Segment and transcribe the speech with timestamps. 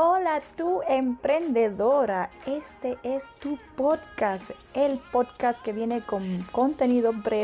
[0.00, 2.30] Hola, tu emprendedora.
[2.46, 7.36] Este es tu podcast, el podcast que viene con contenido breve